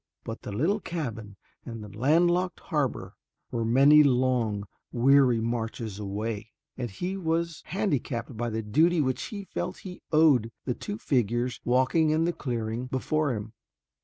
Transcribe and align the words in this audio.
But 0.23 0.41
the 0.41 0.51
little 0.51 0.79
cabin 0.79 1.35
and 1.63 1.83
the 1.83 1.95
land 1.95 2.31
locked 2.31 2.59
harbor 2.59 3.13
were 3.51 3.63
many 3.63 4.01
long, 4.01 4.63
weary 4.91 5.39
marches 5.39 5.99
away, 5.99 6.53
and 6.75 6.89
he 6.89 7.15
was 7.15 7.61
handicapped 7.67 8.35
by 8.35 8.49
the 8.49 8.63
duty 8.63 8.99
which 8.99 9.21
he 9.25 9.43
felt 9.45 9.77
he 9.85 10.01
owed 10.11 10.45
to 10.45 10.51
the 10.65 10.73
two 10.73 10.97
figures 10.97 11.61
walking 11.65 12.09
in 12.09 12.25
the 12.25 12.33
clearing 12.33 12.87
before 12.87 13.35
him. 13.35 13.53